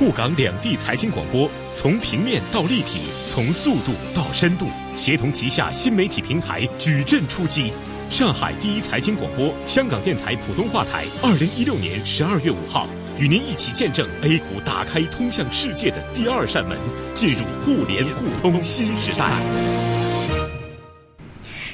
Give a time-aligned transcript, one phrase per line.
[0.00, 7.70] 沪港两地财经广播，从平面到立体，从速度到深度，协同旗下新媒体平台矩阵出击。
[8.08, 16.78] 上海第一财经广播，香港电台普通话台，二零一六年十二月五号，与您一起见证 A 股打开通向世界的第二扇门，
[17.14, 19.99] 进入互联互通新时代。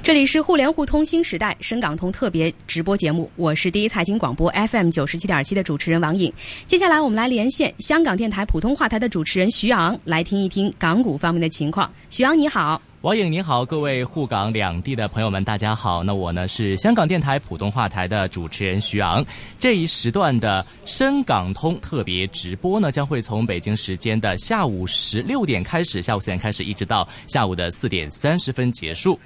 [0.06, 6.32] 这里是互联互通新时代深港通特别直播节目，我是第一财经广播 FM 九十七点七的主持人王颖。
[6.68, 11.92] 接下来我们来连线香港电台普通话台的主持人徐昂，来听一听港股方面的情况。
[12.08, 16.04] 徐昂你好，王颖你好，各位沪港两地的朋友们，大家好。
[16.04, 19.26] 那我呢是香港电台普通话台的主持人徐昂。
[19.58, 29.18] 这一时段的深港通特别直播呢，将会从北京时间的下午十六点开始，下午四点开始，一直到下午的四点三十分结束。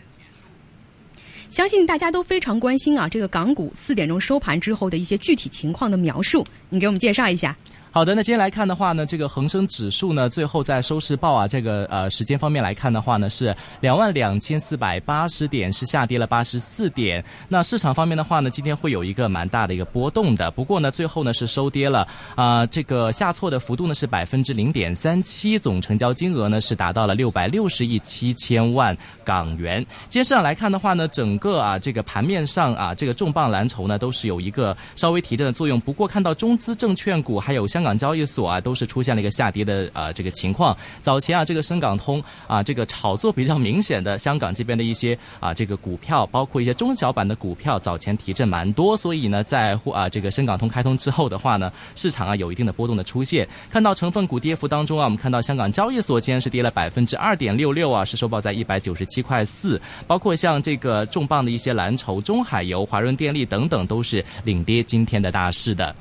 [1.51, 7.55] 相信大家都非常关心啊，这个港股四点钟收盘之后的一些具体情况的描述，你给我们介绍一下。
[7.93, 17.25] 好的，那今天来看的话呢，这个恒生指数呢，最后在收市报啊，这个呃时间方面来看的话呢，是两万两千四百八十点，是下跌了八十四点。
[17.49, 29.85] 那市场方面的话呢，今天会有一个蛮大的一个波动的，不过呢，最后呢是收跌了啊，这个下挫的幅度呢是百分之零点三七，总成交金额呢是达到了六百六十亿七千万港元。
[30.09, 37.80] 今天市场来看的话呢，整个啊这个盘面上啊这个重磅蓝筹呢都是有一个稍微提振的作用，不过看到中资证券股还有像。
[37.81, 40.77] 香港交易所啊，都是出现了一个下跌的呃这个情况。
[41.01, 48.95] 早前啊，这个深港通啊，这个炒作比较明显的香港这边的一些啊这个股票，包括一些中小板的股票，早前提振蛮多。
[48.95, 53.49] 所以呢，在啊这个深港通开通之后的话呢，市场啊有一定的波动的出现。
[53.71, 59.81] 看到成分股跌幅当中啊，我们看到香港交易所今天是跌了百分之二点六六啊，是收报在一百九十七块四。
[60.07, 65.97] 包括像这个重磅的一些蓝筹，中海油、华润电力等等，都是领跌今天的大势的。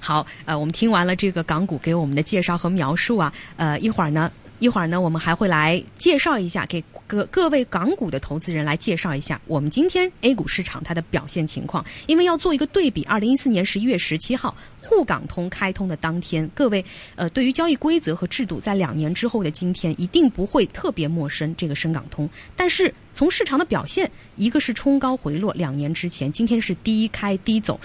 [0.00, 14.56] 好，呃，我们听完了这个港股给我们的介绍和描述啊，呃，一会儿呢，一会儿呢，我们还会来介绍一下，给各各位港股的投资人来介绍一下我们今天 A 股市场它的表现情况，因为要做一个对比，二零一四年十一月十七号。
[14.82, 16.84] 沪港通开通的当天，各位，
[17.14, 21.54] 呃，对于交易规则和制度，在两年之后的今天，一定不会特别陌生。
[21.54, 27.78] 这个深港通，但是从市场的表现，一个是冲高回落，两年之前，今天是低开低走，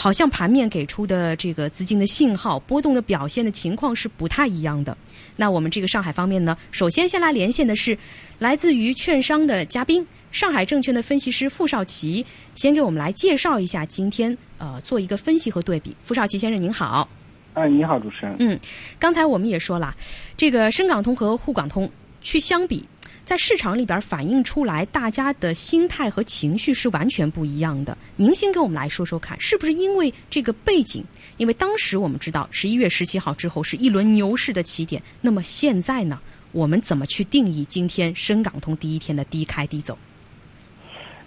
[0.00, 4.96] 好像盘面给出的这个资金的信号波动的表现的情况是不太一样的。
[5.34, 7.98] 那我们这个上海方面呢，首先先来连线的是
[8.38, 10.06] 来自于券商的嘉宾。
[10.30, 15.96] 上海证券的分析师傅少奇，先给我们来介绍一下今天呃做一个分析和对比。
[16.04, 17.08] 傅少奇先生您好，
[17.54, 18.36] 哎你好主持人。
[18.38, 18.56] 嗯，
[19.00, 19.92] 刚才我们也说了，
[20.36, 22.86] 这个深港通和沪港通去相比，
[23.28, 27.94] 在市场里边反映出来，大家的心态和情绪是完全不一样的。
[28.16, 31.04] 您先给我们来说说看，是不是因为这个背景？
[31.36, 36.18] 因为当时我们知道十一月十七号之后是一轮牛市的起点，那么现在呢，
[36.52, 39.98] 我们怎么去定义今天深港通第一天的低开低走？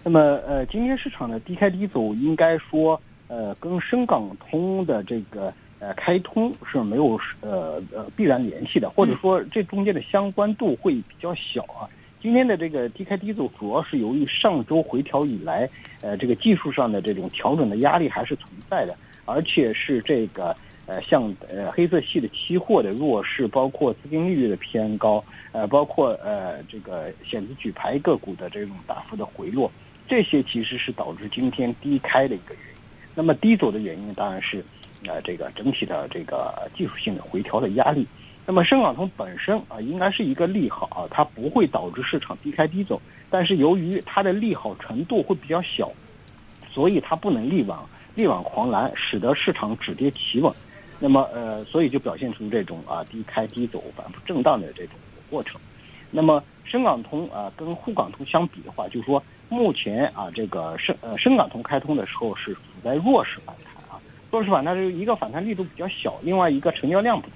[0.03, 11.89] 那么，呃，今天市场的低开低走，应该说，呃，跟深港通的这个呃开通是没有呃呃必然联系的，或者说这中间的相关度会比较小啊。
[12.21, 15.67] 今天的这个低开低走，主要是由于上周回调以来，
[16.01, 20.55] 呃，这个技术上的这种调整的压力还是存在的，而且是这个
[20.85, 29.71] 呃像呃黑色系的期货的弱势，包括资金利率的偏高，呃，包括呃这个险资举牌个股的这种大幅的回落。
[30.07, 32.81] 这些其实是导致今天低开的一个原因。
[33.15, 34.63] 那么低走的原因当然是，
[35.07, 38.07] 呃，这个整体的这个技术性的回调的压力。
[38.45, 43.01] 那么深港通本身啊，应该是一个利好啊，它不会导致市场低开低走。
[43.29, 45.91] 但是由于它的利好程度会比较小，
[46.69, 47.77] 所以它不能力挽
[48.15, 50.53] 力挽狂澜，使得市场止跌企稳。
[50.99, 54.95] 那么呃，所以就表现出这种啊低开低走、反复震荡的这种
[55.29, 55.59] 过程。
[56.09, 59.21] 那么深港通啊，跟沪港通相比的话，就是说。
[59.53, 63.70] 目前啊，这个深呃深港通开通的时候是处在弱势反弹，
[64.31, 67.35] 弱势反弹是一个反弹力度比较小，另外一个成交量不足。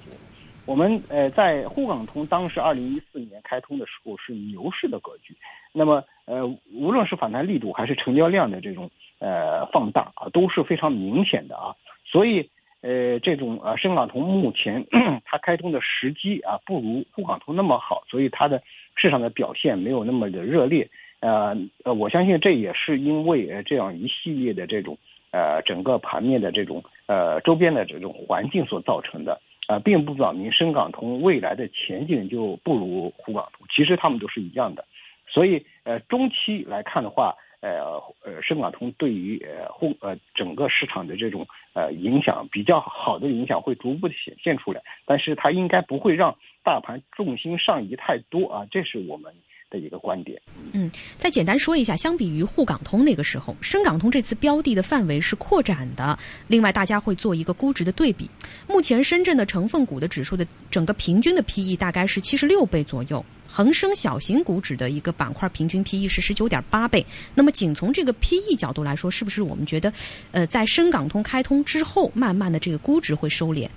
[0.64, 5.36] 我们呃在沪港通当时二零一四年开通的时候是牛市的格局，
[5.72, 12.50] 那么呃无论是反弹力度还是成交量的这种呃放大啊都是非常明显的啊，所以
[12.80, 14.84] 呃这种呃深港通目前
[15.24, 18.60] 它开通的时机啊不如沪港通那么好，所以它的
[18.96, 20.88] 市场的表现没有那么的热烈。
[21.20, 24.98] 呃呃，我相信这也是因为呃这样一系列的这种
[25.30, 34.84] 呃整个盘面的这种呃周边的这种环境所造成的啊，并不表明深港通未来的前景就不如沪港通，其实他们都是一样的。
[35.28, 49.34] 所以呃中期来看的话，呃呃深港通对于呃沪呃整个市场的这种呃影响比较好的影响会逐步的显现出来，但是它应该不会让大盘重心上移太多啊，这是我们。
[49.70, 50.40] 的一个观点。
[50.72, 56.18] 嗯，再简单说一下，相比于沪港通那个时候，深港通这次标的的范围是扩展的。
[56.48, 58.28] 另外，大家会做一个估值的对比。
[58.68, 67.04] 目前深圳的成分股的指数的整个平均的 PE 大概是七十六倍左右，恒生小型股指的一个板块平均 PE 是十九点八倍。
[67.34, 69.92] 那么，仅从这个 PE 角度来说，是不是我们觉得，
[70.32, 73.68] 呃，在深港通开通之后，慢慢的这个估值会收敛？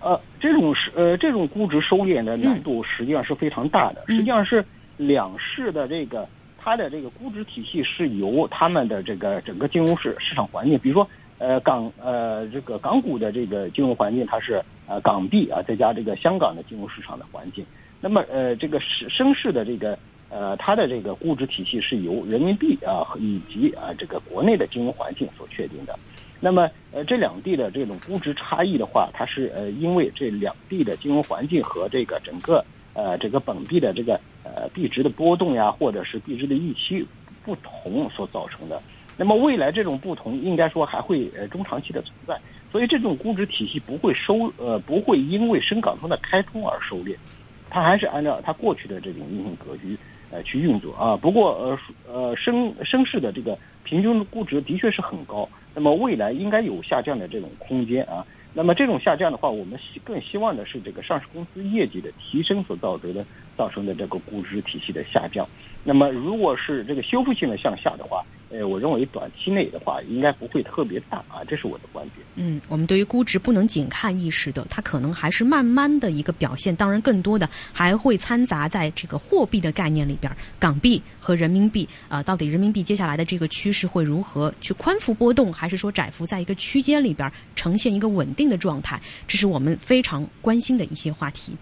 [0.00, 4.04] 呃，这种是呃，这种估值收敛的难度实际上是非常大的。
[4.06, 4.64] 实际上是
[4.96, 11.08] 两市的这个它的这个估值体系是由他们的这个整个金融市市场环境，比如说
[11.38, 17.64] 呃港呃这个港股的这个金融环境，它是呃港币啊，再加这个香港的金融市场的环境。
[18.00, 19.98] 那么呃这个深深市的这个
[20.30, 25.98] 呃它的这个估值体系是由人民币啊以及啊这个国内的金融环境所确定的。
[26.40, 32.64] 那么，呃，这两地的这种估值差异的话，它是呃，因为这两地的金融环境和这个整个
[32.94, 37.04] 呃这个本币的这个呃币值的波动呀，或者是币值的预期
[37.44, 38.80] 不同所造成的。
[39.16, 42.38] 那么未来这种不同，应该说还会呃中长期的存在。
[42.70, 47.16] 所以这种估值体系不会收呃不会因为深港通的开通而收敛，
[47.68, 49.98] 它还是按照它过去的这种运行格局
[50.30, 51.16] 呃去运作啊。
[51.16, 51.78] 不过呃
[52.12, 55.48] 呃深深市的这个平均估值的确是很高。
[55.74, 58.24] 那么未来应该有下降的这种空间啊。
[58.54, 63.24] 那么这种下降的话，我们希更希望的是这个上市公司业绩的提升所造成的
[63.56, 65.46] 造成的这个估值体系的下降。
[65.84, 72.26] 那么如果是这个修复性的向下的话，呃，我认为短期内的话应该不会特别大啊，这是我的观点。
[72.36, 76.74] 嗯，我们对于估值不能仅看一时的，它可能还是慢慢的一个表现。
[76.74, 89.00] 当然，更多的还会掺杂在这个货币的概念里边，港币和人民币啊，到底人民币接下来的这个趋势会如何去宽幅波动，还是说窄幅在一个区间里边呈现一个稳定的状态？
[89.26, 91.54] 这是我们非常关心的一些话题。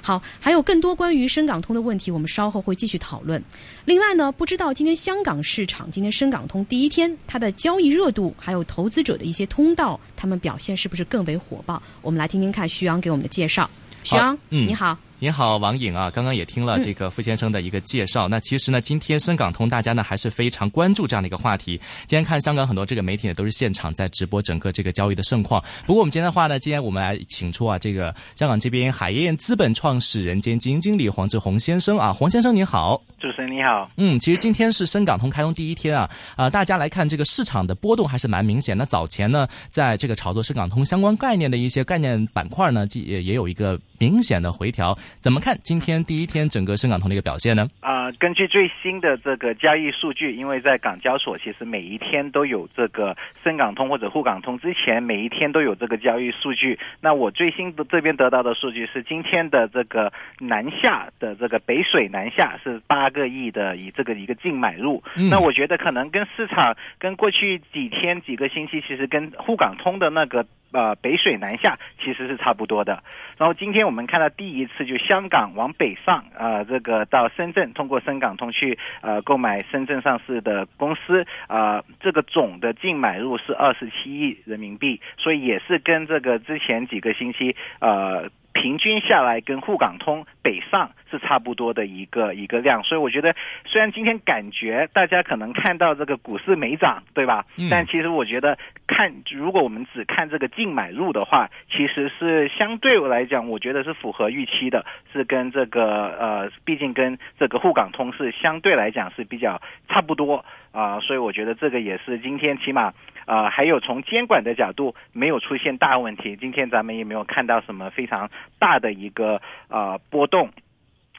[0.00, 3.42] 好，还有更多关于深港通的问题，我们稍后会继续讨论。
[3.84, 11.82] 另外呢，不知道今天香港市场今天深港通第一天它的交易热度，还有投资者的一些通道，他们表现是不是更为火爆？
[12.00, 13.68] 我们来听听看徐阳给我们的介绍。
[14.02, 14.96] 徐阳，嗯，你好。
[15.22, 18.26] 你好，王颖啊，刚刚也听了这个傅先生的一个介绍。
[18.26, 21.78] 那其实呢，今天深港通大家呢还是非常关注这样的一个话题。
[22.06, 25.62] 今天看香港很多这个媒体呢都是现场在直播整个这个交易的盛况。
[25.84, 33.90] 不过我们今天的话呢，今天我们来请出啊这个香港这边海燕资本创始人兼基金经理黄志宏先生啊，黄先生您好，主持人你好。
[33.98, 38.74] 嗯，其实今天是深港通开通第一天啊，啊大家来看这个市场的波动还是蛮明显。
[38.74, 44.96] 那早前呢，在这个炒作深港通相关概念的一些概念板块呢，也也有一个明显的回调。
[45.20, 45.90] 怎么看今天？
[45.90, 47.66] 天第一天整个深港通的一个表现呢？
[47.80, 56.78] 啊，根据最新的这个交易数据，因为在港交所其实每一天都有这个深港通或者沪港通之前每一天都有这个交易数据。
[57.00, 65.02] 那我最新的这边得到的数据是今天的这个南下的这个北水南下是八个亿的以这个一个净买入。
[65.30, 70.46] 那我觉得可能跟市场跟过去几天几个星期其实跟沪港通的那个。
[70.72, 73.02] 呃，北水南下其实是差不多的。
[73.36, 88.30] 然后今天我们看到第一次，就香港往北上，呃，这个到深圳通过深港通去呃购买深圳上市的公司，啊，这个总的净买入是二十七亿人民币，所以也是跟这个之前几个星期呃。
[88.52, 97.44] 平均下来跟沪港通北上是差不多的一个一个量，所以我觉得虽然今天感觉大家可能看到这个股市没涨，对吧？
[97.70, 112.92] 但其实我觉得看如果我们只看这个净买入的话，其实是相对我来讲，我觉得是符合预期的，是跟这个呃，毕竟跟这个沪港通是相对来讲是比较差不多啊，所以我觉得这个也是今天起码。
[113.26, 120.50] 啊，还有从监管的角度没有出现大问题，今天咱们也没有看到什么非常大的一个呃波动，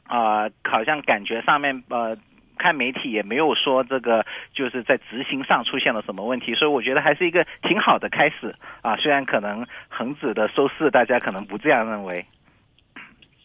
[0.06, 2.16] 啊，好像感觉上面呃
[2.58, 12.24] 看媒体也没有说这个就是在执行上出现了什么问题，所以我觉得还是一个挺好的开始啊，虽然可能恒指的收市大家可能不这样认为。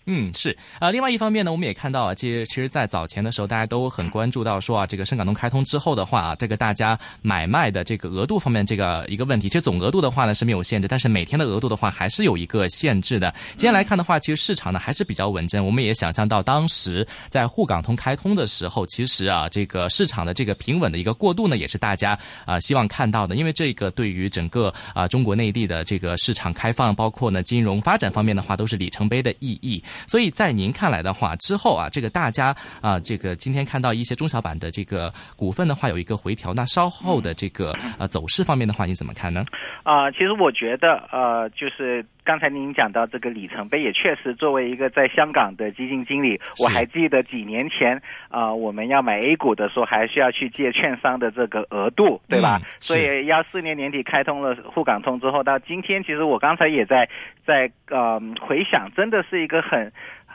[0.07, 0.89] 嗯，是啊。
[0.89, 9.49] 另外一方面呢，我们也看到啊，其实其实，在早前的时候，大家都很关注到说啊，这个深港通开通之后的话啊，这个大家买卖的这个额度方面这个一个问题。
[9.49, 13.33] 其实总额度的话呢是没有限制，但是每天的额度的话还是有一个限制的。
[13.51, 15.65] 今天来看的话，其实市场呢还是比较稳正。
[15.65, 23.35] 我们也想象到当时在沪港通开通的时候，其实啊，这个市场的这个平稳的一个过渡呢，也是大家啊希望看到的。
[23.35, 29.83] 因为这个对于整个啊中国内地的这个市场开放，包括呢金融发展方面的话，都是里程碑的意义。
[30.05, 39.45] 所以在您看来的话，之后啊，这个大家啊，这个今天看到一些中小板的这个股份的话有一个回调，那稍后的这个呃走势方面的话，你怎么看呢？
[39.83, 52.59] 啊、其实我觉得呃，就是刚才您讲到这个里程碑，也确实作为一个在香港的基金经理，我还记得几年前啊、我们要买 A 股的时候，还需要去借券商的这个额度，对吧？
[52.61, 57.07] 嗯所以幺四年年底开通了沪港通之后，到今天，其实我刚才也在
[57.45, 59.89] 在呃回想，真的是一个很。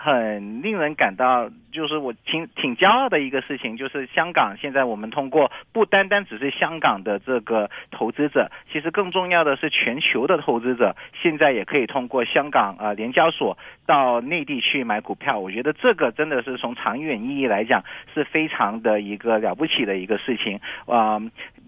[0.05, 15.39] 很令人感到，就是我挺挺骄傲的一个事情，就是香港现在我们通过不单单只是香港的这个投资者，其实更重要的是全球的投资者，现在也可以通过香港啊、呃联交所到内地去买股票。
[15.39, 17.83] 我觉得这个真的是从长远意义来讲
[18.15, 21.19] 是非常的一个了不起的一个事情啊、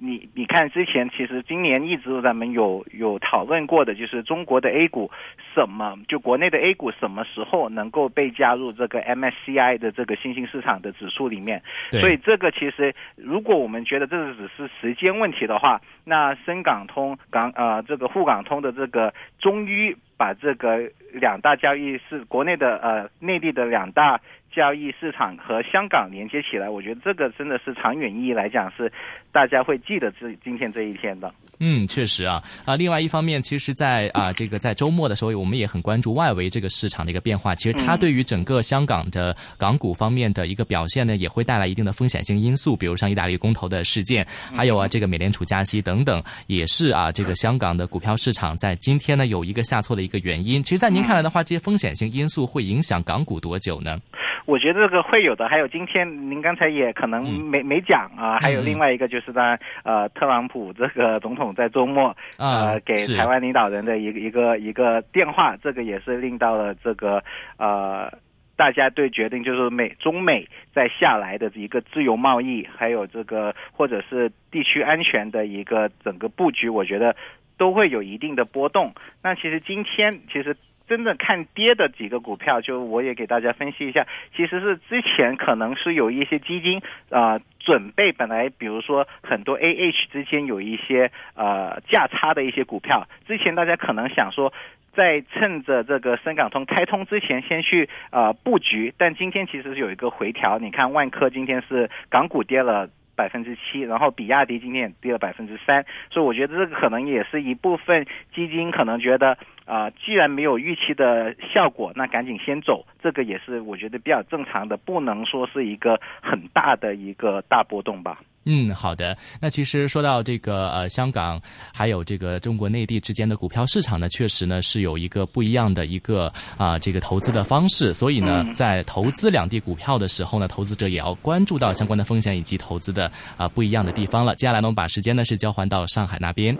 [0.00, 5.10] 你你看，之前其实今年一直咱们有有讨论过的，就是中国的 A 股
[5.54, 11.62] 什么，就国内的 A 股什么时候能够被加入这个 MSCI 的这个新兴市场的指数里面？
[11.92, 24.20] 所以这个其实，如果我们觉得这只是时间问题的话，那深港通港呃这个沪港通的这个终于把这个两大交易是国内的呃内地的两大
[24.54, 28.90] 交易市场和香港连接起来，我觉得这个真的是长远意义来讲是
[29.32, 31.32] 大家会记得这今天这一天的。
[31.60, 32.74] 嗯，确实啊啊。
[32.76, 37.54] 另外一方面，其实在，啊这个在周末的时候，我们也很关注外围这个市场的一个变化。
[37.54, 50.62] 其实它对于整个香港的港股方面的一个表现呢，也会带来一定的风险性因素，比如像意大利公投的事件，还有啊这个美联储加息等等，也是啊这个香港的股票市场在今天呢有一个下挫的一个原因。
[50.62, 53.96] 其实，在您看来的话，这些风险性因素会影响港股多久呢？
[54.44, 67.22] 我觉得这个会有的，还有今天您刚才也可能嗯没、没讲啊，还有另外一个就是当然呃，特朗普这个总统在周末啊呃给台湾领导人的一个一个一个电话，这个也是令到了这个
[67.58, 68.12] 呃。
[68.56, 77.16] 大家对决定就是美中美在下来的一个自由贸易，还有这个或者是地区安全的一个整个布局，我觉得
[77.58, 78.94] 都会有一定的波动。
[79.24, 80.56] 那其实今天其实
[80.88, 94.52] 真的看跌的几个股票，就我也给大家分析一下，其实是之前可能是有一些基金啊、准备本来比如说很多 A H 之间有一些呃价差的一些股票，之前大家可能想说。
[94.96, 100.56] 在趁着这个深港通开通之前，先去呃布局，但今天其实是有一个回调。
[100.60, 118.20] 你看万科今天是港股跌了百分之七，然后比亚迪今天也跌了百分之三，所以我觉得这个可能也是一部分基金可能觉得啊、既然没有预期的效果，那赶紧先走，这个也是我觉得比较正常的，不能说是一个很大的一个大波动吧。
[118.46, 119.16] 嗯，好的。
[119.40, 121.40] 那其实说到这个呃，香港
[121.72, 127.94] 还有这个中国内地之间的股票市场呢，确实呢是有一个不一样的一个啊、这个投资的方式。
[127.94, 134.36] 所以呢，嗯在投资两地股票的时候呢，投资者也要关注到相关的风险以及投资的啊、不一样的地方了。
[134.36, 136.56] 接下来呢，我们把时间呢是交还到上海那边。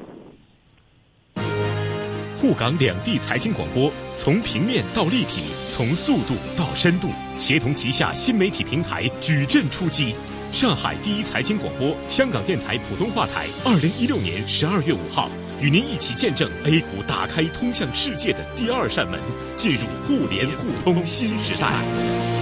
[2.35, 10.15] 沪港两地财经广播，从平面到立体，从速度到深度，协同旗下新媒体平台矩阵出击。
[10.55, 15.29] 上海第一财经广播，香港电台普通话台，二零一六年十二月五号，
[15.61, 19.19] 与您一起见证 A 股打开通向世界的第二扇门，
[19.57, 22.34] 进入互联互通新时代。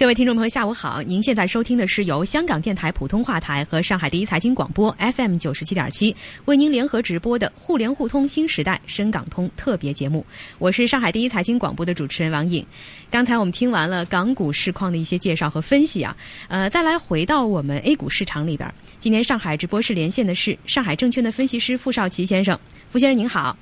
[0.00, 1.02] 各位听众朋友，下午好！
[1.02, 6.16] 您现在收听的是由香港电台普通话台和上海第一财经广播 FM 九十七点七
[6.46, 10.24] 为您联合直播的“互联互通新时代”深港通特别节目。
[10.58, 12.64] 我是上海第一财经广播的主持人王颖。
[13.10, 16.16] 刚才我们听完了港股市况的一些介绍和分析啊，
[16.48, 18.72] 呃，再来回到我们 A 股市场里边。
[19.00, 23.54] 今天上海直播室连线的是上海证券的分析师傅少奇先生，傅先生您好。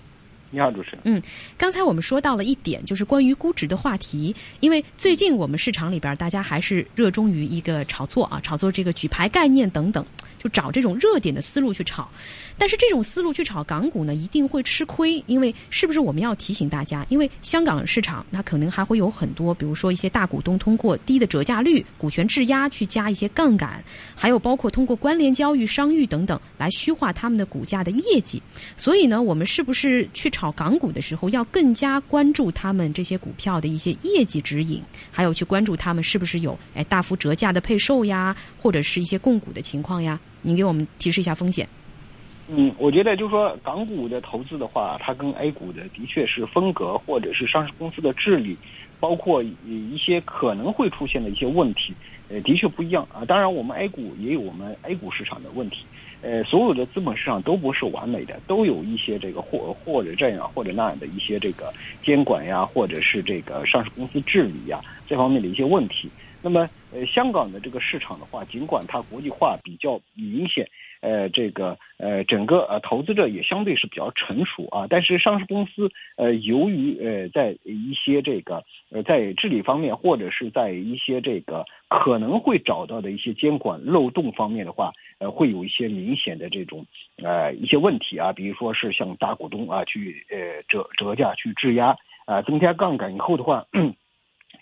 [0.51, 1.01] 你好，主持人。
[1.05, 1.23] 嗯
[1.57, 4.35] 刚才我们说到了一点，就是关于估值的话题。
[4.61, 10.05] 因为最近我们市场里边，大家还是热衷于一个炒作啊，炒作这个举牌概念等等，
[10.39, 12.09] 就找这种热点的思路去炒。
[12.57, 17.05] 但是这种思路去炒港股呢，一定会吃亏，因为是不是我们要提醒大家？
[17.11, 23.85] 因为香港市场它可能还会有很多，比如说一些大股东通过低的折价率、股权质押去加一些杠杆，
[24.17, 28.43] 还有包括通过关联交易、商誉等等来虚化他们的股价的业绩。
[28.77, 34.81] 所以呢，我们是不是去炒港股的时候，要更加关注他们这些股票的一些业绩指引，
[35.11, 40.17] 还有去关注他们是不是有哎大幅折价的配售呀，或者是一些供股的情况呀？
[40.43, 41.69] 您给我们提示一下风险。
[42.49, 48.57] 嗯，我觉得就是说，港股的投资的话，它跟 A 股的的确是风格，或者是上市公司的治理，
[49.01, 51.93] 包括一些可能会出现的一些问题，
[52.29, 53.25] 呃，的确不一样啊。
[53.25, 55.79] 当然，我们 A 股也有我们 A 股市场的问题，
[56.21, 61.73] 呃，所有的资本市场都不是完美的，都有一些这个或或者这样或者那样的一些这个
[62.03, 66.11] 监管呀，或者是这个上市公司治理呀这方面的一些问题。
[66.41, 70.69] 那么，呃，香港的这个市场的话，尽管它国际化比较明显。
[71.01, 74.87] 呃，这个呃，整个呃，投资者也相对是比较成熟啊。
[74.89, 86.85] 但是上市公司呃，由于呃，在一些这个呃，在治理方面，或者是在一些这个可能会找到的一些监管漏洞方面的话，呃，会有一些明显的这种
[87.23, 88.33] 呃一些问题啊。
[88.33, 93.65] 比如说是像大股东啊去呃折折价去质押啊，增加杠杆以后的话，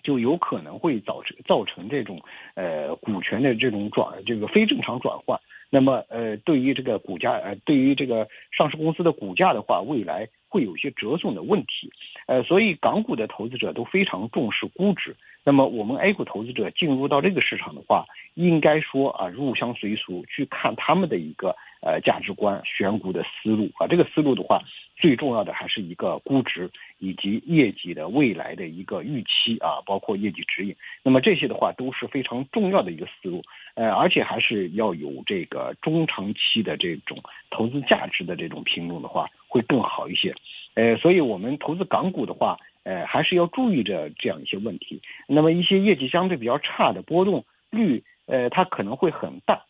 [0.06, 2.22] 就有可能会造成造成这种
[2.54, 5.36] 呃股权的这种转这个非正常转换。
[5.68, 11.92] 那么，呃，对于这个股价，呃，对于这个上市公司的股价的话，未来会有一些折损的问题，
[12.26, 15.14] 呃，所以港股的投资者都非常重视估值。
[15.44, 24.62] 那么，我们 A 股投资者进入到这个市场的话，应该说啊，入乡随俗去看他们的一个呃价值观、选股的思路啊，这个思路的话。
[24.98, 26.70] 最重要的还是一个估值
[27.00, 30.74] 以及业绩的未来的一个预期啊，包括业绩指引。
[31.02, 33.42] 那么这些的话都是非常重要的一个思路，
[33.74, 37.18] 呃，而且还是要有这个中长期的这种
[37.50, 40.34] 投资价值的这种品种的话，会更好一些。
[40.74, 45.00] 呃，所以我们投资港股的话，呃，还是要注意着这样一些问题。
[45.26, 49.62] 那么一些业绩相对比较差的波动率，呃，它可能会很大。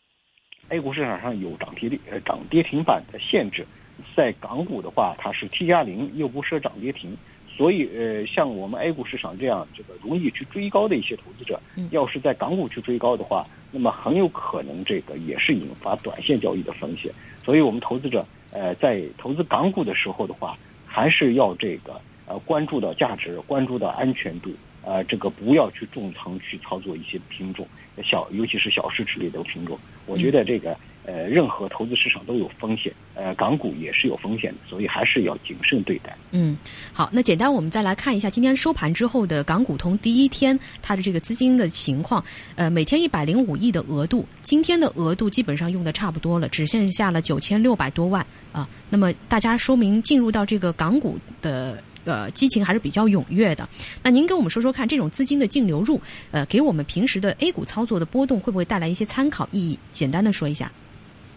[0.67, 3.65] A 股市场上有涨跌呃涨跌停板的限制。
[4.15, 7.17] 在港股的话，它是 T 加零，又不设涨跌停，
[7.47, 17.11] 所以呃，像我们 A 股市场这样这个容易去追高的一些投资者，要是在港股去追高的话，那么很有可能这个也是引发短线交易的风险。
[17.43, 24.51] 所以我们投资者呃在投资港股的时候的话，还是要这个呃关注到价值，关注到安全度，
[24.83, 27.67] 呃，这个不要去重仓去操作一些品种，
[28.03, 30.77] 小尤其是小市值类的品种，我觉得这个。
[31.07, 36.13] 呃，任何投资市场都有风险，呃，港股也是有风险的，所以还是要谨慎对待。
[36.31, 36.57] 嗯，
[36.91, 42.21] 好，那简单我们再来看一下今天收盘之后的港股通第一天它的这个资金的情况。
[42.55, 48.67] 呃，每天一百零五亿的额度，今天的额度基本上用的差不多了，只剩下了九千六百多万啊。
[48.89, 53.65] 那么大家说明进入到这个港股的呃激情还是比较踊跃的。
[54.03, 59.79] 那您跟我们说说看，这种资金的净流入，呃，给我们平时的 A 股操作的波动会不会带来一些参考意义？
[59.93, 60.69] 简单的说一下。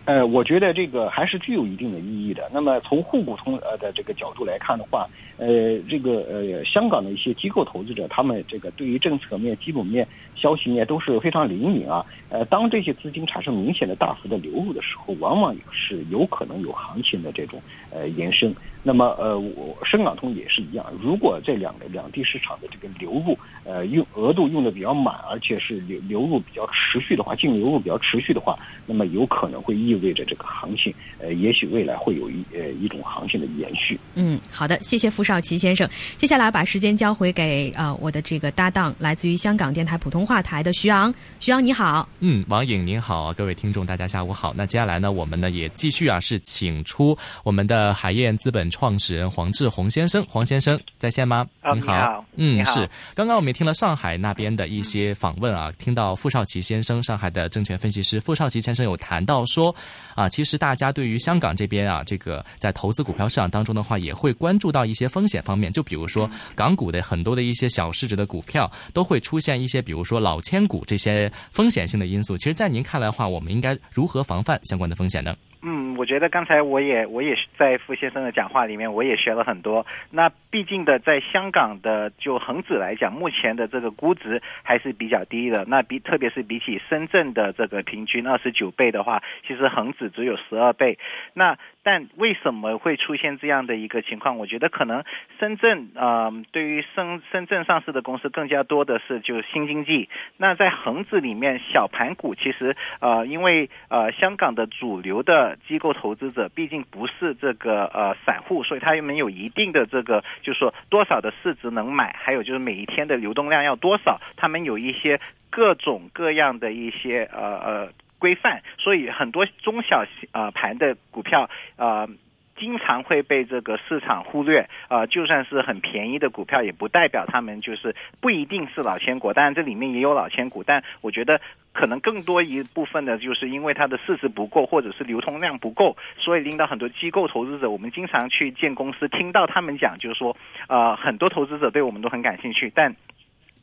[0.07, 2.51] 呃，我觉得这个还是具有一定的意义的。
[2.53, 12.05] 那么从沪股通呃的这个角度来看的话，呃，这个呃香港的一些机构投资者，他们这个对于政策面、基本面、消息面都是非常灵敏啊。
[12.31, 17.61] 呃，当这些资金产生明显的大幅的流入的时候，往往也是有可能有行情的这种
[17.93, 18.53] 呃延伸。
[18.83, 34.01] 那么呃，我深港通也是一样，如果这两个两地市场的这个流入呃用额度用的比较满，而且是流流入比较持续的话，净流入比较持续的话，那么有可能会意味着这个行情呃，也许未来会有一呃一种行情的延续。
[34.15, 35.87] 嗯，好的，谢谢傅少奇先生。
[36.17, 41.13] 接下来把时间交回给呃我的这个搭档，来自于香港电台普通话台的徐昂。
[41.39, 42.09] 徐昂你好。
[42.21, 44.55] 嗯，王颖您好，各位听众大家下午好。
[44.57, 47.15] 那接下来呢，我们呢也继续啊是请出
[47.45, 48.70] 我们的海燕资本。
[48.71, 51.47] 创始人黄志宏先生，黄先生在线吗？
[51.75, 52.89] 你好，嗯，是。
[53.15, 59.75] 刚刚我们也听了上海那边的一些访问啊，听到傅少奇先生，上海的证券分析师傅少奇先生有谈到说，
[60.15, 72.37] 啊，其实大家对于香港这边啊，这个在投资股票市场当中的话，也会关注到一些风险方面，就比如说港股的很多的一些小市值的股票，都会出现一些，比如说老千股这些风险性的因素。
[72.37, 75.35] 其实，在您看来的话，我们应该如何防范相关的风险呢？
[75.63, 79.87] 嗯，我觉得刚才我也我也是在傅先生的讲话里面，我也学了很多。
[80.11, 85.67] 那毕竟的，在香港的就恒指来讲，目前的这个估值还是比较低的。
[85.69, 90.99] 那比特别是比起深圳的这个平均二十九倍的话，其实恒指只有十二倍。
[91.35, 94.37] 那但为什么会出现这样的一个情况？
[94.37, 95.03] 我觉得可能
[95.39, 100.09] 深圳啊，对于深深圳上市的公司更加多的是就是新经济。
[100.37, 117.89] 那在恒指里面，小盘股其实呃，因为呃香港的主流的机构投资者毕竟不是这个呃散户，所以他们有一定的这个，就是说多少的市值能买，还有就是每一天的流动量要多少，他们有一些各种各样的一些呃呃。
[118.21, 122.09] 规范，所以很多中小呃盘的股票呃
[122.57, 129.33] 经常会被这个市场忽略啊，就算是很便宜的股票，也不代表他们就是不一定是老千股。
[129.33, 131.41] 当然这里面也有老千股，但我觉得
[131.73, 140.37] 可能更多一部分的就是因为它的市值不够，或者是流通量不够，所以令到很多机构投资者，我们经常去见公司，听到他们讲，就是说
[140.69, 142.95] 呃很多投资者对我们都很感兴趣，但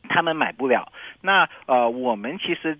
[0.08, 0.92] 他们买不了。
[1.20, 2.76] 那呃我们其实。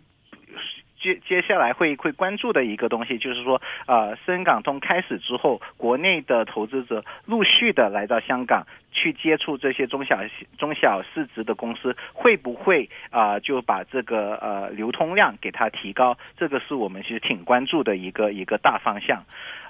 [1.00, 10.18] 接接下来会会关注的一个东西，就是说，呃，深港通开始之后，国内的投资者陆续的来到香港去接触这些中小
[10.58, 16.16] 中小市值的公司，会不会啊就把这个呃流通量给它提高？
[16.36, 19.24] 这个是我们其实挺关注的一个一个大方向。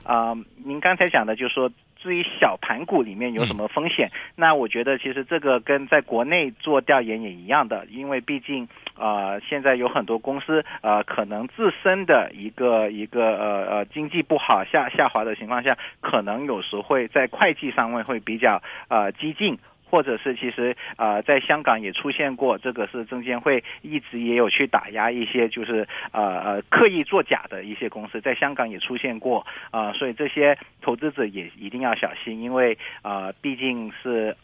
[0.05, 1.71] 啊，您刚才讲的就是说。
[2.03, 19.59] 至于小盘股里面有什么风险，那我觉得其实这个跟在国内做调研也一样的，因为毕竟呃现在有很多公司呃可能自身的一个一个呃呃经济不好下下滑的情况下，可能有时会在会计上面会比较呃激进。
[19.91, 34.37] 或者是其实呃，在香港也出现过，这个是证监会一直也有去打压一些，就是呃呃刻意作假的一些公司，在香港也出现过啊，所以这些投资者也一定要小心，因为啊，毕竟是，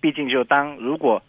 [0.00, 1.22] 毕竟就当如果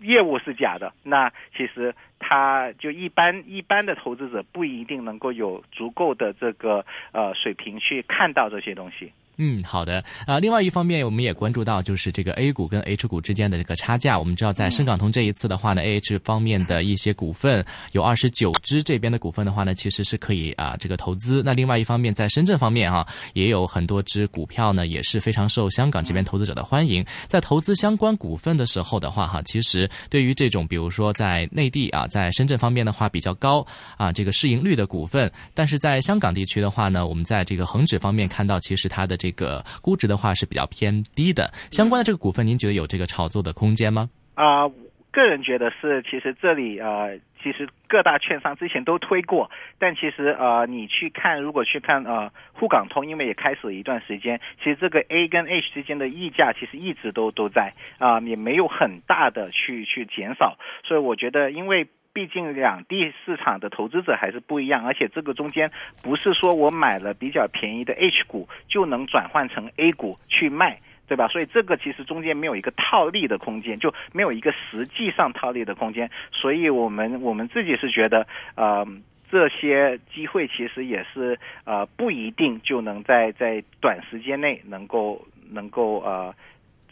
[0.00, 9.12] 业务是假的，那其实他就一般一般的投资者不一定能够有足够的这个呃水平去看到这些东西。
[9.44, 10.04] 嗯，好的。
[10.24, 14.16] 啊，另外一方面，我们也关注到，就是这个 A 股跟 H 股之间的这个差价。
[14.16, 21.42] 我们知道，在深港通这一次的话呢，A H 方面的一些股份有二十九只，这边的股份的话呢，其实是可以啊这个投资。
[21.44, 27.04] 那另外一方面，在深圳方面啊，也有很多只股票呢，也是非常受香港这边投资者的欢迎。
[27.26, 44.08] 在投资相关股份的时候的话哈，其实对于这种比如说在内地啊，在深圳方面的话比较高啊这个市盈率的股份，但是在香港地区的话呢，我们在这个恒指方面看到，其实它的这个估值的话是比较偏低的，相关的这个股份，您觉得有这个炒作的空间吗？
[44.34, 44.68] 啊，
[45.10, 61.88] 个人觉得是，其实这里呃，其实各大券商之前都推过，但其实呃，你去看，如果去看呃沪港通，因为也开始了一段时间，其实这个 A 跟 H 之间的溢价其实一直都都在啊，也没有很大的去去减少，所以我觉得因为。
[62.14, 65.70] 毕竟两地市场的投资者还是不一样，而且这个中间
[66.02, 71.26] 不是说我买了比较便宜的 H 股就能转换成 A 股去卖，对吧？
[71.28, 76.10] 所以这个其实中间没有一个套利的空间，就没有一个实际上套利的空间。
[76.30, 78.86] 所以我们我们自己是觉得，呃，
[79.30, 86.34] 这些机会其实也是呃不一定就能在在短时间内能够能够呃。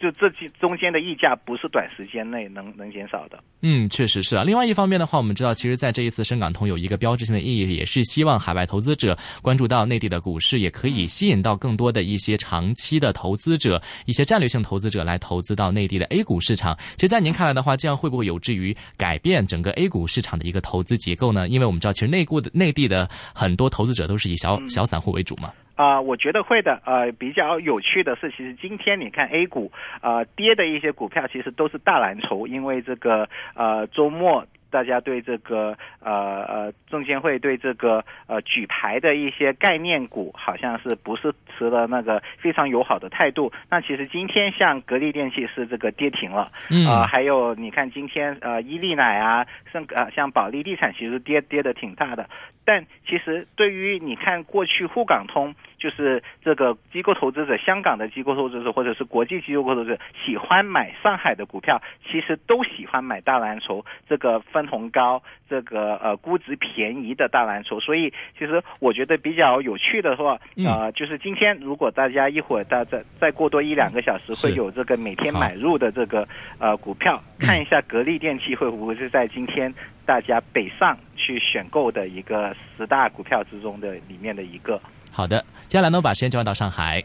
[0.01, 3.37] 就这期中间的溢价不是短时间内能能减少的。
[3.61, 4.43] 嗯，确实是啊。
[4.43, 16.75] 另外一方面的话，我们知道，其实在这一次深港通有一个标志性的意义，也是希望海外投资者关注到内地的股市，也可以吸引到更多的一些长期的投资者、一些战略性投资者来投资到内地的 A 股市场。
[16.95, 21.47] 其实，在您看来的话，这样会不会有助于改变整个 A 股市场的一个投资结构呢？
[21.47, 25.51] 因为我们知道，其实内股的内地的很多投资者都是以小小散户为主嘛。
[25.81, 26.79] 啊，我觉得会的。
[26.85, 34.45] 呃，比较有趣的是，其实今天你看 A 股，呃，跌的一些股票其实都是大蓝筹，因为这个呃周末。
[34.71, 43.51] 大家对这个呃呃证监会对这个呃举牌的一些概念股，好像是不是持了那个非常友好的态度？
[43.69, 46.49] 那其实今天像格力电器是这个跌停了，
[46.87, 52.29] 啊，还有你看今天呃伊利奶啊，像呃像保利地产其实跌跌的挺大的。
[52.63, 64.61] 但其实对于你看过去沪港通，就是这个机构投资者，香港的机构投资者或者是国际机构投资者喜欢买上海的股票，其实都喜欢买大蓝筹这个分。
[64.71, 76.25] 红高，这个呃估值便宜的大蓝筹，所以其实我觉得比较有趣的话，呃，就是今天如果大家一会儿大再再过多一两个小时，会有这个每天买入的这个
[76.57, 79.73] 呃股票，看一下格力电器会不会是在今天
[80.05, 84.79] 大家北上去选购的一个十大股票之中的里面的一个。
[85.11, 87.03] 好的，接下来呢，我把时间交换到上海。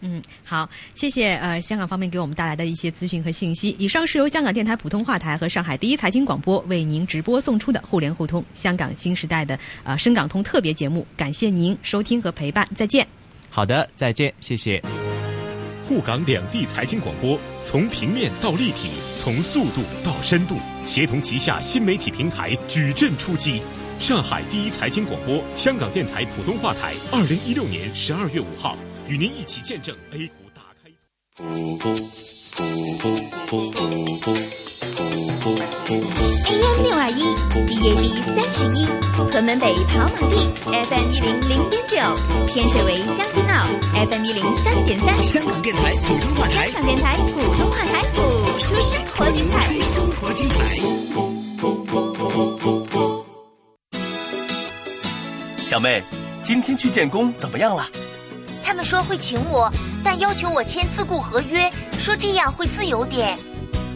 [0.00, 3.74] 嗯，好，谢谢呃香港方面给我们带来的一些资讯和信息。
[3.78, 13.06] 以上是由香港电台普通话台和上海第一财经广播为您直播送出的互联互通香港新时代的呃深港通特别节目，感谢您收听和陪伴，再见。
[13.48, 14.82] 好的，再见，谢谢。
[15.88, 23.62] 沪港两地财经广播，从平面到立体，从速度到深度，协同旗下新媒体平台矩阵出击。
[23.98, 28.76] 上海第一财经广播，香港电台普通话台，二零一六年十二月五号。
[29.08, 30.90] 与您一起见证 A 股打开
[31.36, 31.46] 通。
[36.46, 37.22] AM 六二一
[37.66, 38.02] ，DAB
[38.34, 38.86] 三十一，
[39.30, 41.96] 屯门北跑马地，FM 一零零点九，
[42.46, 43.66] 天水围将军澳
[44.08, 45.22] ，FM 一零三点三。
[45.22, 48.22] 香港电台普通话台，香港电台普通话台，播
[48.58, 50.54] 出生活精彩，生活精彩。
[55.66, 56.00] 小妹，
[56.44, 57.84] 今天去建工怎么样了？
[58.62, 59.68] 他们说会请我，
[60.04, 63.36] 但要求我签自雇合约，说这样会自由点。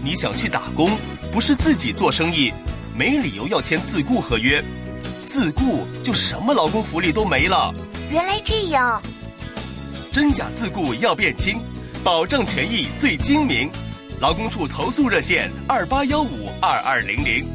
[0.02, 0.98] 你想去打工，
[1.30, 2.52] 不是自己做生意，
[2.92, 4.60] 没理由要签自雇合约。
[5.24, 7.72] 自雇，就什么劳工福利都没了。
[8.10, 9.00] 原来这样，
[10.10, 11.60] 真假自雇要辨清，
[12.02, 13.70] 保障权益最精明。
[14.18, 17.46] 劳工处投诉热线：二八幺五二二零零。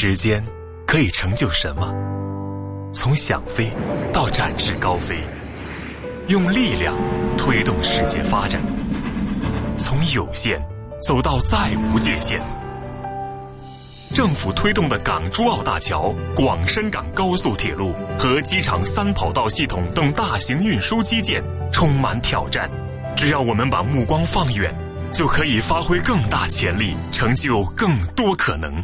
[0.00, 0.40] 时间
[0.86, 1.92] 可以成就什么？
[2.94, 3.68] 从想飞
[4.12, 5.26] 到展翅高飞，
[6.28, 6.94] 用力量
[7.36, 8.62] 推动世界发展，
[9.76, 10.64] 从有限
[11.02, 12.40] 走到再无界限。
[14.14, 22.70] 政府推动的港珠澳大桥、广深港高速铁路和机场三跑道系统等大型运输基建充满挑战，
[23.16, 24.72] 只要我们把目光放远，
[25.12, 28.80] 就可以发挥更大潜力，成就更多可能。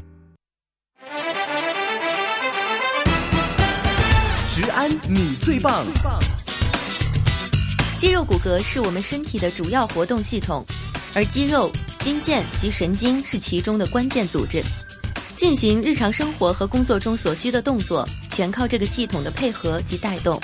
[4.54, 5.84] 职安你最棒！
[7.98, 10.64] 肌肉骨骼是我们身体的主要活动系统，
[11.12, 14.62] 而肌肉、筋腱及神经是其中的关键组织。
[15.34, 20.40] 进行日常生活和工作中所需的动作，全靠这个系统的配合及带动。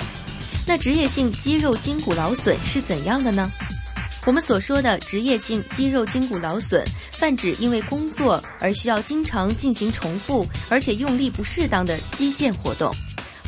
[0.67, 3.49] 那职业性肌肉筋骨劳损是怎样的呢？
[4.25, 6.83] 我们所说的职业性肌肉筋骨劳损，
[7.17, 12.93] 泛指因为工作而需要经常进行重复而且用力不适当的肌腱活动，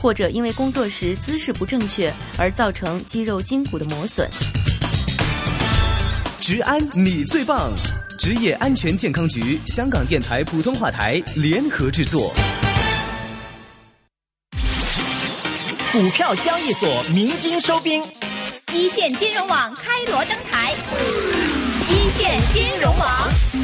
[0.03, 4.29] 或者因为工作时姿势不正确而造成肌肉筋骨的磨损。
[6.41, 7.71] 职安你最棒！
[8.19, 12.33] 职业安全健康局、香港电台普通话台联合制作。
[15.93, 18.03] 股票交易所鸣金收兵，
[18.73, 20.73] 一线金融网开锣登台，
[21.89, 23.62] 一线金融网。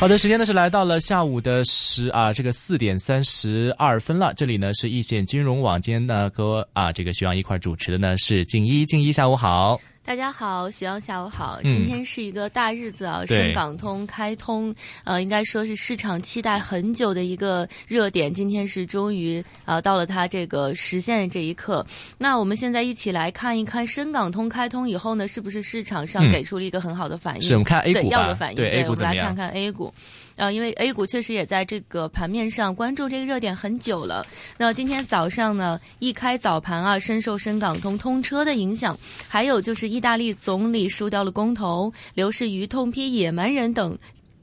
[0.00, 4.32] 好的，时间呢是来到了下午的十啊，这个四点三十二分了。
[4.32, 9.78] 这里呢是易线金融网，今天呢和啊这个徐阳一块主持的呢是静一，静一下午好。
[10.10, 11.60] 大家好，徐阳下午好。
[11.62, 21.86] 嗯今天是一个大日子啊，对深港通开通，呃，应该说是市场期待很久的一个热点，今天是终于啊、到了它这个实现的这一刻。
[22.18, 27.42] 那我们现在一起来看一看深港通开通以后呢，是不是市场上嗯给出了一个很好的反应？
[27.42, 28.56] 是我们看 A 股怎样吧的反应？
[28.56, 29.94] 对 A 股我们来看看 A 股。
[30.40, 34.26] 啊，因为 A 股确实也在这个盘面上关注这个热点很久了。
[34.56, 38.98] 那今天早上呢，一开早盘啊，深受深港通通车的影响，
[39.28, 43.96] 还有就是意大利总理输掉了公投，刘士余痛批野蛮人等。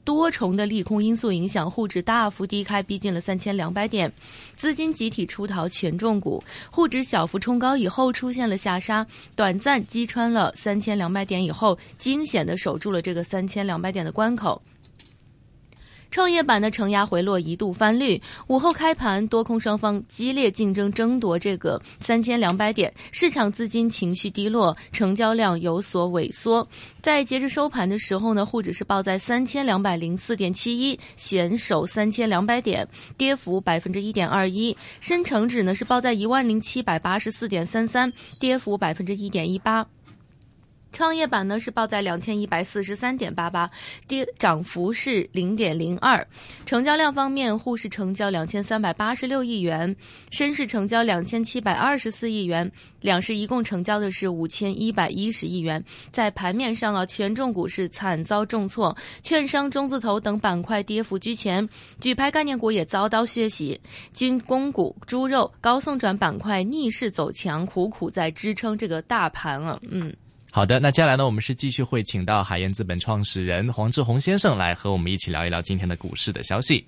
[0.04, 4.10] 多重的利空因素影响，沪指大幅低开，逼近了三千两百点，
[4.56, 9.06] 资金集体出逃权重股，沪指小幅冲高以后出现了下杀，
[9.36, 14.62] 短暂击穿了三千两百点以后，惊险的守住了这个三千两百点的关口。
[16.10, 26.66] 创业板的承压回落一度翻绿，午后开盘多空双方激烈竞争争夺这个三千两百点，市场资金情绪低落，成交量有所萎缩。
[27.02, 34.76] 在截至收盘的时候呢，沪指是报在三千两百零四点七一，险守三千两百点，跌幅百分之一点二一。
[35.00, 39.86] 深成指呢是报在一万零七百八十四点三三，跌幅百分之一点一八。
[40.98, 43.70] 创业板呢是报在两千一百四十三点八八，
[44.08, 46.26] 跌涨幅是零点零二。
[46.66, 49.94] 成交量方面，沪市成交两千三百八十六亿元，
[50.32, 52.68] 深市成交两千七百二十四亿元，
[53.00, 55.80] 两市一共成交的是五千一百一十亿元。
[56.10, 61.64] 在盘面上啊，权重股是惨遭重挫，券商、中字头等板块跌幅居前，
[62.00, 63.80] 举牌概念股也遭到血洗，
[64.12, 69.80] 军工股、猪肉、高送转板块逆势走强，苦苦在支撑这个大盘了。
[69.88, 70.12] 嗯。
[70.58, 76.84] 好的，那接下来呢，我们是继续会请到海燕资本创始人黄志宏先生来和我们一起聊一聊今天的股市的消息。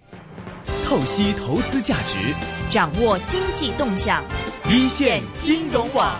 [0.84, 2.16] 透析投资价值，
[2.68, 4.24] 掌握经济动向，
[4.68, 6.12] 一线金融网。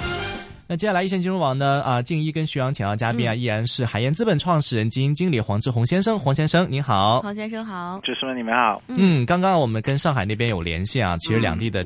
[0.68, 6.16] 那接下来一线金融网呢啊，静一跟徐阳请到嘉宾啊，依然是海燕资本创始人、基金经理黄志宏先生。
[6.16, 8.80] 黄先生您好，黄先生好，主持人你们好。
[8.86, 11.78] 嗯，刚刚我们跟上海那边有连线啊，其实两地的